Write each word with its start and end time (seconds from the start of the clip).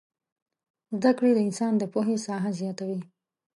زدکړې 0.95 1.31
د 1.35 1.39
انسان 1.47 1.73
د 1.77 1.83
پوهې 1.93 2.17
ساحه 2.25 2.51
زياتوي 2.59 2.99